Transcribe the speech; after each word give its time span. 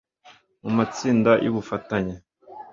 mu 0.63 0.71
matsinda 0.77 1.31
y 1.43 1.47
ubufatanye 1.51 2.15